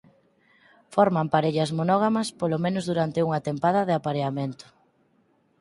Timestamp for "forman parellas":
0.93-1.71